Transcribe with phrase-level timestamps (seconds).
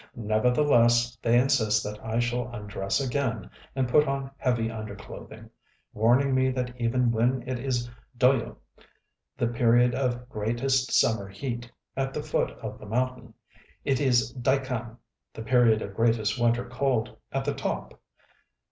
[0.15, 5.51] Nevertheless they insist that I shall undress again and put on heavy underclothing;
[5.93, 8.55] warning me that even when it is Doy┼Ź
[9.37, 13.35] (the period of greatest summer heat) at the foot of the mountain,
[13.85, 14.97] it is Daikan
[15.35, 18.01] (the period of greatest winter cold) at the top.